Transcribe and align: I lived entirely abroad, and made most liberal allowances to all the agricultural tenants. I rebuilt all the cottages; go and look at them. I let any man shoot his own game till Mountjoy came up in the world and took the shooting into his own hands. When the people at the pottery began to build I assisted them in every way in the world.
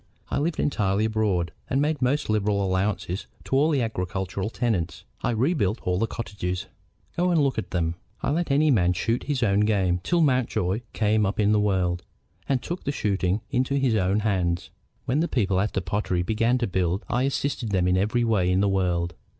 I 0.29 0.39
lived 0.39 0.59
entirely 0.59 1.05
abroad, 1.05 1.51
and 1.69 1.79
made 1.79 2.01
most 2.01 2.27
liberal 2.27 2.65
allowances 2.65 3.27
to 3.43 3.55
all 3.55 3.69
the 3.69 3.83
agricultural 3.83 4.49
tenants. 4.49 5.03
I 5.21 5.29
rebuilt 5.29 5.79
all 5.83 5.99
the 5.99 6.07
cottages; 6.07 6.65
go 7.15 7.29
and 7.29 7.39
look 7.39 7.59
at 7.59 7.69
them. 7.69 7.93
I 8.23 8.31
let 8.31 8.49
any 8.49 8.71
man 8.71 8.93
shoot 8.93 9.25
his 9.25 9.43
own 9.43 9.59
game 9.59 9.99
till 10.01 10.21
Mountjoy 10.21 10.81
came 10.93 11.23
up 11.23 11.39
in 11.39 11.51
the 11.51 11.59
world 11.59 12.01
and 12.49 12.63
took 12.63 12.83
the 12.83 12.91
shooting 12.91 13.41
into 13.51 13.75
his 13.75 13.93
own 13.93 14.21
hands. 14.21 14.71
When 15.05 15.19
the 15.19 15.27
people 15.27 15.59
at 15.59 15.73
the 15.73 15.81
pottery 15.81 16.23
began 16.23 16.57
to 16.57 16.65
build 16.65 17.05
I 17.07 17.21
assisted 17.21 17.69
them 17.69 17.87
in 17.87 17.95
every 17.95 18.23
way 18.23 18.49
in 18.51 18.59
the 18.59 18.67
world. 18.69 19.13